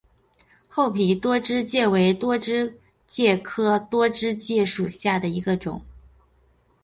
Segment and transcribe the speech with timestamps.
[0.67, 5.79] 厚皮多枝介为多枝介科多枝介属下的一个种。